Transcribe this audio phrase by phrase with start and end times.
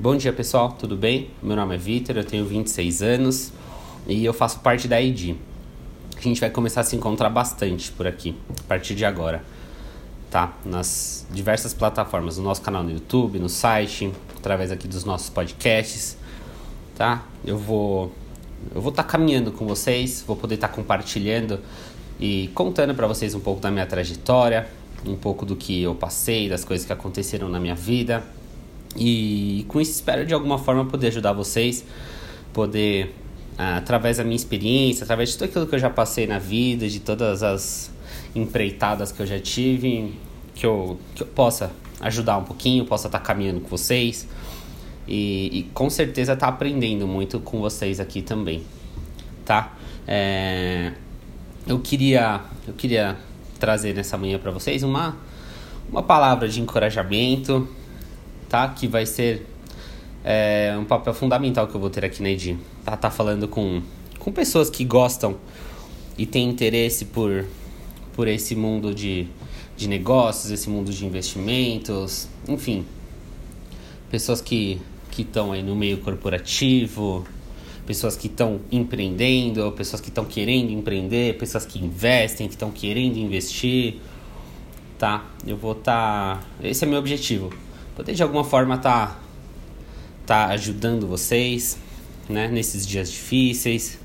[0.00, 1.28] Bom dia pessoal, tudo bem?
[1.42, 3.52] Meu nome é Vitor, eu tenho 26 anos
[4.06, 5.34] e eu faço parte da ID.
[6.16, 9.42] A gente vai começar a se encontrar bastante por aqui, a partir de agora,
[10.30, 10.52] tá?
[10.64, 16.16] Nas diversas plataformas, no nosso canal no YouTube, no site, através aqui dos nossos podcasts,
[16.96, 17.24] tá?
[17.44, 18.12] Eu vou
[18.72, 21.58] eu vou estar tá caminhando com vocês, vou poder estar tá compartilhando
[22.20, 24.68] e contando para vocês um pouco da minha trajetória,
[25.04, 28.22] um pouco do que eu passei, das coisas que aconteceram na minha vida
[28.96, 31.84] e com isso espero de alguma forma poder ajudar vocês,
[32.52, 33.14] poder
[33.56, 36.88] ah, através da minha experiência, através de tudo aquilo que eu já passei na vida,
[36.88, 37.90] de todas as
[38.34, 40.14] empreitadas que eu já tive,
[40.54, 44.28] que eu, que eu possa ajudar um pouquinho, possa estar caminhando com vocês
[45.06, 48.62] e, e com certeza estar aprendendo muito com vocês aqui também,
[49.44, 49.74] tá?
[50.06, 50.92] É,
[51.66, 53.16] eu queria eu queria
[53.58, 55.16] trazer nessa manhã para vocês uma
[55.90, 57.66] uma palavra de encorajamento,
[58.48, 58.68] tá?
[58.68, 59.46] Que vai ser
[60.24, 62.56] é, um papel fundamental que eu vou ter aqui na ED.
[62.84, 63.82] Tá, tá falando com,
[64.18, 65.36] com pessoas que gostam
[66.16, 67.44] e têm interesse por,
[68.14, 69.26] por esse mundo de,
[69.76, 72.84] de negócios, esse mundo de investimentos, enfim.
[74.10, 74.80] Pessoas que
[75.16, 77.26] estão aí no meio corporativo,
[77.84, 83.16] pessoas que estão empreendendo, pessoas que estão querendo empreender, pessoas que investem, que estão querendo
[83.16, 83.96] investir,
[84.96, 85.26] tá?
[85.44, 86.44] Eu vou estar, tá...
[86.62, 87.52] esse é meu objetivo
[87.98, 89.18] poder de alguma forma tá,
[90.24, 91.76] tá ajudando vocês,
[92.28, 93.98] né, nesses dias difíceis,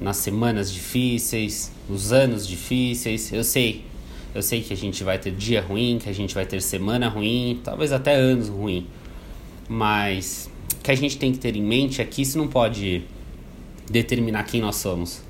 [0.00, 3.32] nas semanas difíceis, nos anos difíceis.
[3.32, 3.84] Eu sei,
[4.32, 7.08] eu sei que a gente vai ter dia ruim, que a gente vai ter semana
[7.08, 8.86] ruim, talvez até anos ruim.
[9.68, 13.02] Mas o que a gente tem que ter em mente é que isso não pode
[13.90, 15.22] determinar quem nós somos,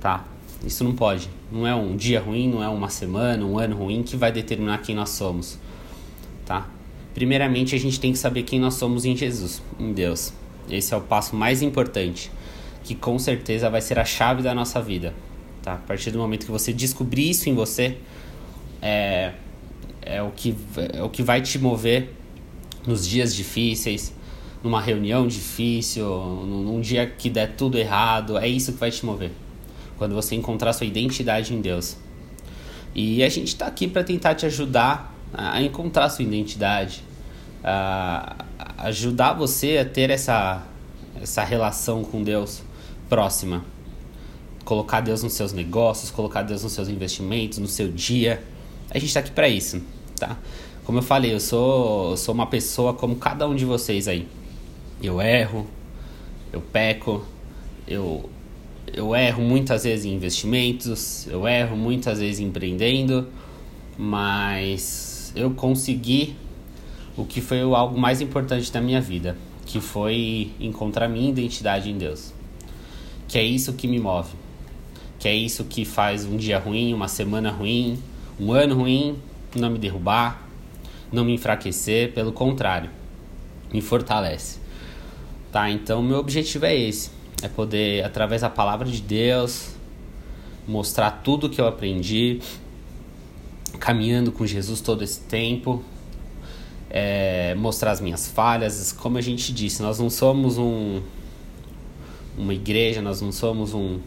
[0.00, 0.24] tá?
[0.64, 1.28] Isso não pode.
[1.50, 4.78] Não é um dia ruim, não é uma semana, um ano ruim que vai determinar
[4.78, 5.58] quem nós somos
[6.52, 6.68] tá?
[7.14, 10.34] Primeiramente, a gente tem que saber quem nós somos em Jesus, em Deus.
[10.70, 12.30] Esse é o passo mais importante,
[12.84, 15.14] que com certeza vai ser a chave da nossa vida,
[15.62, 15.74] tá?
[15.74, 17.96] A partir do momento que você descobrir isso em você,
[18.82, 19.32] é,
[20.02, 20.54] é, o, que,
[20.92, 22.10] é o que vai te mover
[22.86, 24.12] nos dias difíceis,
[24.62, 29.30] numa reunião difícil, num dia que der tudo errado, é isso que vai te mover.
[29.96, 31.96] Quando você encontrar sua identidade em Deus.
[32.94, 37.02] E a gente está aqui para tentar te ajudar a encontrar sua identidade,
[37.64, 38.44] a
[38.78, 40.62] ajudar você a ter essa,
[41.20, 42.62] essa relação com Deus
[43.08, 43.64] próxima.
[44.64, 48.42] Colocar Deus nos seus negócios, colocar Deus nos seus investimentos, no seu dia.
[48.90, 49.82] A gente está aqui para isso,
[50.18, 50.36] tá?
[50.84, 54.28] Como eu falei, eu sou, sou uma pessoa como cada um de vocês aí.
[55.02, 55.66] Eu erro,
[56.52, 57.24] eu peco,
[57.86, 58.28] eu,
[58.92, 63.28] eu erro muitas vezes em investimentos, eu erro muitas vezes empreendendo,
[63.96, 66.36] mas eu consegui
[67.16, 71.98] o que foi algo mais importante da minha vida, que foi encontrar minha identidade em
[71.98, 72.32] Deus.
[73.28, 74.30] Que é isso que me move.
[75.18, 77.98] Que é isso que faz um dia ruim, uma semana ruim,
[78.40, 79.16] um ano ruim
[79.54, 80.48] não me derrubar,
[81.12, 82.90] não me enfraquecer, pelo contrário,
[83.72, 84.58] me fortalece.
[85.50, 85.70] Tá?
[85.70, 87.10] Então, meu objetivo é esse,
[87.42, 89.74] é poder através da palavra de Deus
[90.66, 92.40] mostrar tudo que eu aprendi,
[93.78, 95.82] caminhando com Jesus todo esse tempo,
[96.90, 98.92] é, mostrar as minhas falhas.
[98.92, 101.00] Como a gente disse, nós não somos um,
[102.36, 103.98] uma igreja, nós não somos um,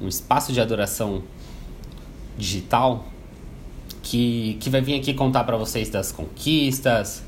[0.00, 1.22] um espaço de adoração
[2.36, 3.06] digital
[4.02, 7.22] que, que vai vir aqui contar para vocês das conquistas,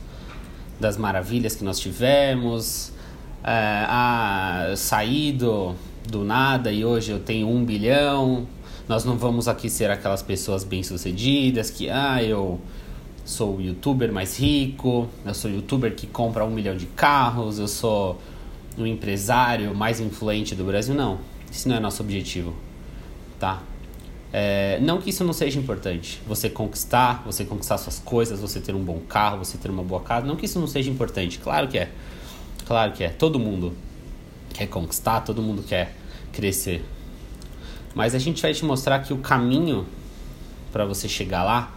[0.79, 2.93] das maravilhas que nós tivemos.
[3.43, 5.75] É, ah, saí do,
[6.09, 8.47] do nada e hoje eu tenho um bilhão
[8.91, 12.61] nós não vamos aqui ser aquelas pessoas bem-sucedidas que, ah, eu
[13.25, 17.61] sou o youtuber mais rico, eu sou o youtuber que compra um milhão de carros,
[17.61, 18.21] eu sou
[18.77, 20.93] o empresário mais influente do Brasil.
[20.93, 22.53] Não, esse não é nosso objetivo,
[23.39, 23.63] tá?
[24.33, 28.75] É, não que isso não seja importante, você conquistar, você conquistar suas coisas, você ter
[28.75, 31.69] um bom carro, você ter uma boa casa, não que isso não seja importante, claro
[31.69, 31.93] que é,
[32.67, 33.73] claro que é, todo mundo
[34.53, 35.95] quer conquistar, todo mundo quer
[36.33, 36.85] crescer,
[37.95, 39.87] mas a gente vai te mostrar que o caminho
[40.73, 41.73] para você chegar lá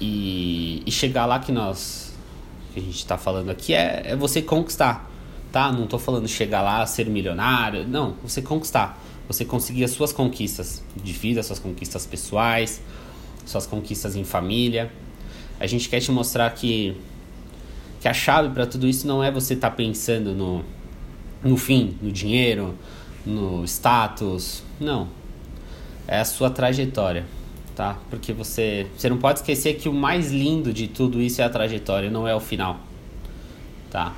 [0.00, 2.14] e, e, chegar lá que nós
[2.72, 5.10] que a gente está falando aqui é, é você conquistar,
[5.50, 5.72] tá?
[5.72, 10.82] Não estou falando chegar lá ser milionário, não, você conquistar, você conseguir as suas conquistas
[10.94, 12.82] de vida, suas conquistas pessoais,
[13.46, 14.92] suas conquistas em família.
[15.58, 16.96] A gente quer te mostrar que
[17.98, 20.62] que a chave para tudo isso não é você estar tá pensando no
[21.42, 22.74] no fim, no dinheiro,
[23.24, 24.65] no status.
[24.80, 25.08] Não.
[26.06, 27.24] É a sua trajetória,
[27.74, 27.98] tá?
[28.10, 31.50] Porque você, você não pode esquecer que o mais lindo de tudo isso é a
[31.50, 32.78] trajetória, não é o final.
[33.90, 34.14] tá?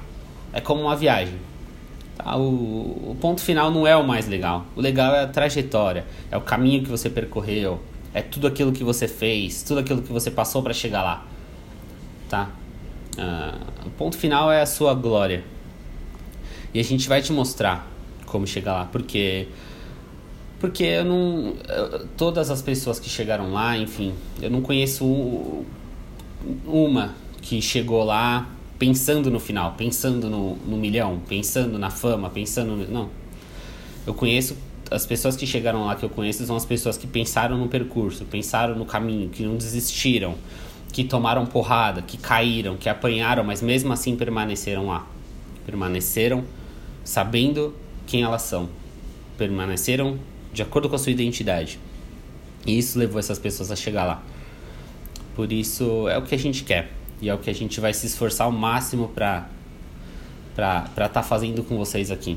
[0.52, 1.34] É como uma viagem.
[2.16, 2.36] Tá?
[2.36, 4.66] O, o ponto final não é o mais legal.
[4.76, 7.80] O legal é a trajetória, é o caminho que você percorreu,
[8.12, 11.26] é tudo aquilo que você fez, tudo aquilo que você passou para chegar lá,
[12.28, 12.50] tá?
[13.16, 15.42] Uh, o ponto final é a sua glória.
[16.74, 17.86] E a gente vai te mostrar
[18.26, 19.48] como chegar lá, porque
[20.60, 21.54] porque eu não
[22.16, 25.64] todas as pessoas que chegaram lá, enfim, eu não conheço
[26.66, 32.76] uma que chegou lá pensando no final, pensando no, no milhão, pensando na fama, pensando
[32.76, 33.10] no, não.
[34.06, 34.56] Eu conheço
[34.90, 38.24] as pessoas que chegaram lá que eu conheço são as pessoas que pensaram no percurso,
[38.24, 40.34] pensaram no caminho, que não desistiram,
[40.92, 45.06] que tomaram porrada, que caíram, que apanharam, mas mesmo assim permaneceram lá.
[45.66, 46.44] Permaneceram
[47.04, 47.74] sabendo
[48.06, 48.68] quem elas são.
[49.36, 50.18] Permaneceram
[50.58, 51.78] de acordo com a sua identidade.
[52.66, 54.22] E isso levou essas pessoas a chegar lá.
[55.36, 56.90] Por isso é o que a gente quer.
[57.22, 59.48] E é o que a gente vai se esforçar ao máximo para
[60.56, 62.36] para estar tá fazendo com vocês aqui.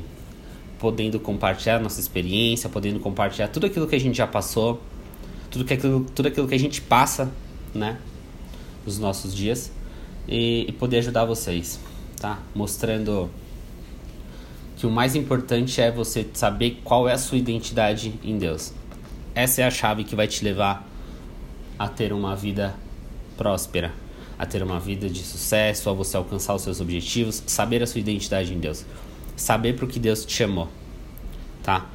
[0.77, 4.79] Podendo compartilhar nossa experiência, podendo compartilhar tudo aquilo que a gente já passou,
[5.49, 7.31] tudo, que aquilo, tudo aquilo que a gente passa,
[7.73, 7.97] né?
[8.85, 9.71] Nos nossos dias.
[10.27, 11.79] E, e poder ajudar vocês,
[12.19, 12.37] tá?
[12.53, 13.31] Mostrando
[14.81, 18.73] que o mais importante é você saber qual é a sua identidade em Deus.
[19.35, 20.89] Essa é a chave que vai te levar
[21.77, 22.73] a ter uma vida
[23.37, 23.93] próspera
[24.39, 27.99] a ter uma vida de sucesso, a você alcançar os seus objetivos, saber a sua
[27.99, 28.83] identidade em Deus,
[29.35, 30.67] saber para o que Deus te chamou,
[31.61, 31.87] tá?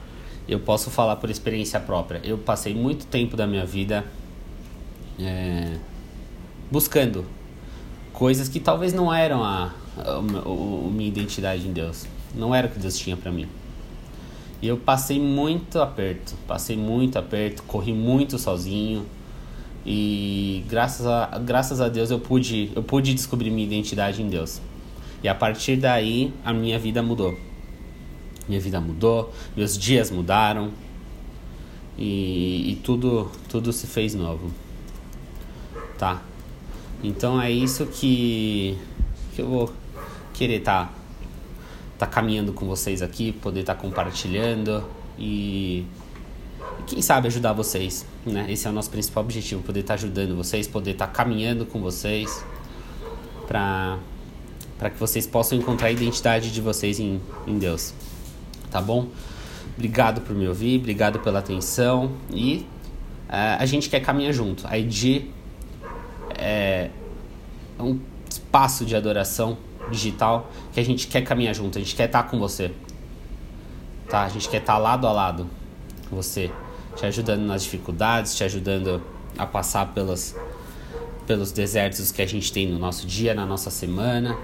[0.46, 2.20] Eu posso falar por experiência própria.
[2.22, 4.04] Eu passei muito tempo da minha vida
[5.18, 5.76] é,
[6.70, 7.26] buscando
[8.16, 12.66] coisas que talvez não eram a, a, a, a minha identidade em Deus, não era
[12.66, 13.46] o que Deus tinha para mim.
[14.60, 19.04] E eu passei muito aperto, passei muito aperto, corri muito sozinho,
[19.84, 24.62] e graças a, graças a Deus eu pude, eu pude descobrir minha identidade em Deus.
[25.22, 27.38] E a partir daí a minha vida mudou.
[28.48, 30.70] Minha vida mudou, meus dias mudaram
[31.98, 34.50] e, e tudo, tudo se fez novo.
[35.98, 36.22] Tá?
[37.06, 38.76] Então é isso que,
[39.32, 39.72] que eu vou
[40.34, 40.86] querer estar
[41.96, 44.84] tá, tá caminhando com vocês aqui, poder estar tá compartilhando
[45.16, 45.86] e
[46.84, 48.46] quem sabe ajudar vocês, né?
[48.48, 51.64] Esse é o nosso principal objetivo, poder estar tá ajudando vocês, poder estar tá caminhando
[51.64, 52.44] com vocês
[53.46, 53.98] para
[54.76, 57.94] para que vocês possam encontrar a identidade de vocês em, em Deus.
[58.68, 59.08] Tá bom?
[59.76, 62.66] Obrigado por me ouvir, obrigado pela atenção e
[63.28, 64.66] uh, a gente quer caminhar junto.
[64.66, 65.35] A ID
[66.38, 66.90] é
[67.78, 67.98] um
[68.28, 69.58] espaço de adoração
[69.90, 72.72] digital que a gente quer caminhar junto, a gente quer estar tá com você.
[74.08, 74.22] Tá?
[74.22, 75.46] A gente quer estar lado a lado
[76.08, 76.50] com você
[76.96, 79.02] te ajudando nas dificuldades, te ajudando
[79.36, 80.34] a passar pelos,
[81.26, 84.36] pelos desertos que a gente tem no nosso dia, na nossa semana,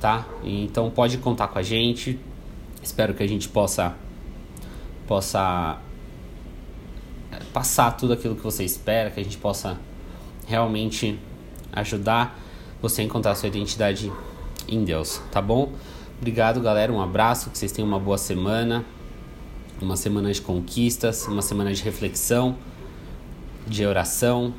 [0.00, 0.24] tá?
[0.44, 2.18] Então pode contar com a gente.
[2.82, 3.94] Espero que a gente possa
[5.06, 5.78] possa
[7.32, 9.78] é, passar tudo aquilo que você espera, que a gente possa
[10.46, 11.18] realmente
[11.72, 12.38] ajudar
[12.80, 14.12] você a encontrar a sua identidade
[14.68, 15.72] em Deus, tá bom?
[16.18, 16.92] Obrigado, galera.
[16.92, 18.84] Um abraço, que vocês tenham uma boa semana
[19.82, 22.56] uma semana de conquistas, uma semana de reflexão,
[23.66, 24.54] de oração,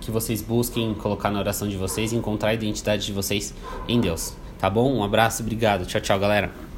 [0.00, 3.54] que vocês busquem colocar na oração de vocês e encontrar a identidade de vocês
[3.88, 4.34] em Deus.
[4.58, 4.92] Tá bom?
[4.92, 5.86] Um abraço, obrigado.
[5.86, 6.69] Tchau, tchau, galera.